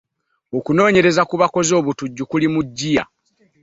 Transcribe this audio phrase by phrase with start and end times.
[0.57, 3.03] Okunonyereeza ku bakoze obutujju kuli mu gyiya.